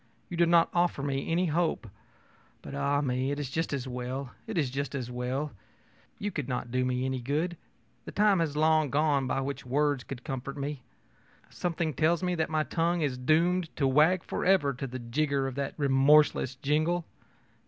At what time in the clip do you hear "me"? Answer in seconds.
1.03-1.31, 3.01-3.29, 6.83-7.05, 10.57-10.81, 12.23-12.33